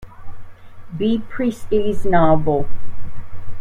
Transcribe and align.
B. 0.97 1.19
Priestley's 1.29 2.05
novel. 2.07 2.67